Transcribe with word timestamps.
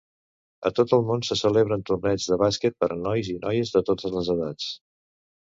A 0.69 0.69
tot 0.77 0.95
el 0.95 1.03
món 1.09 1.21
se 1.27 1.37
celebren 1.41 1.83
torneigs 1.89 2.25
de 2.33 2.39
bàsquet 2.45 2.79
per 2.81 2.91
a 2.97 2.99
nois 3.03 3.31
i 3.35 3.37
noies 3.45 3.75
de 3.77 3.85
totes 3.93 4.19
les 4.19 4.35
edats. 4.39 4.73